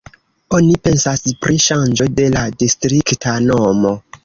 Oni 0.59 0.71
pensas 0.87 1.21
pri 1.43 1.61
ŝanĝo 1.67 2.09
de 2.21 2.27
la 2.39 2.47
distrikta 2.65 3.37
nomo. 3.51 3.97